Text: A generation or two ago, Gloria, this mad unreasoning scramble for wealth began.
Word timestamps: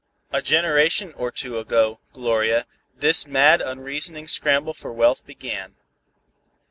A 0.31 0.41
generation 0.41 1.13
or 1.13 1.29
two 1.31 1.59
ago, 1.59 1.99
Gloria, 2.13 2.65
this 2.97 3.27
mad 3.27 3.61
unreasoning 3.61 4.27
scramble 4.29 4.73
for 4.73 4.91
wealth 4.91 5.27
began. 5.27 5.75